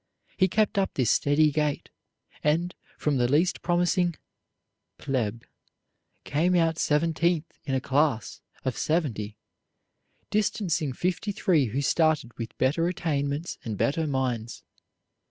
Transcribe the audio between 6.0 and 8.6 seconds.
came out seventeenth in a class